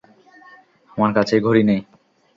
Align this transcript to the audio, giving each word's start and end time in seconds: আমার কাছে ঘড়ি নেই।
আমার 0.91 1.11
কাছে 1.17 1.35
ঘড়ি 1.45 1.63
নেই। 1.69 1.81